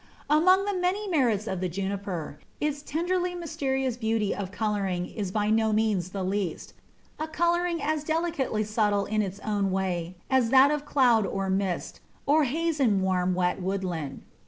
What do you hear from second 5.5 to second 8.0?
no means the least; a colouring